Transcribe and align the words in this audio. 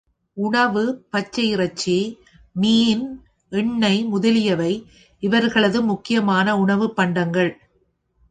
உணவு 0.33 1.05
பச்சை 1.09 1.49
இறைச்சி, 1.49 2.19
மீன், 2.51 3.21
எண்ணெய் 3.49 4.03
முதலியவை 4.03 4.87
இவர்களது 5.19 5.81
முக்கியமான 5.81 6.57
உணவுப் 6.57 6.95
பண்டங்கள். 6.95 7.61